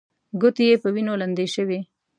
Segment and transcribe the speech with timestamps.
[0.41, 1.79] ګوتې يې په وينو لندې شوې.